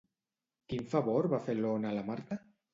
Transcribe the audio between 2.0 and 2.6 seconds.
la Marta?